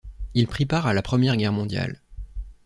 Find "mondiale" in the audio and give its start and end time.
1.53-2.01